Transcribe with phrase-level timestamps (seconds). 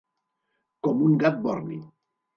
[0.87, 1.79] Com un gat borni.